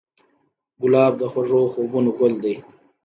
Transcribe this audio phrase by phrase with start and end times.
[0.81, 2.55] ګلاب د خوږو خوبونو ګل دی.